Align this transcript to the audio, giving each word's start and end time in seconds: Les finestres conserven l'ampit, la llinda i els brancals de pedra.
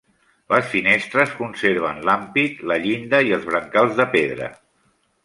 Les 0.51 0.63
finestres 0.69 1.35
conserven 1.41 2.01
l'ampit, 2.09 2.63
la 2.71 2.79
llinda 2.87 3.21
i 3.29 3.37
els 3.39 3.47
brancals 3.51 3.95
de 4.01 4.09
pedra. 4.17 4.49